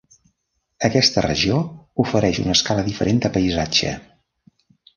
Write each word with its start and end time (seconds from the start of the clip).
Aquesta 0.89 1.23
regió 1.25 1.59
ofereix 2.05 2.41
una 2.45 2.57
escala 2.61 2.87
diferent 2.89 3.23
de 3.27 3.33
paisatge. 3.39 3.95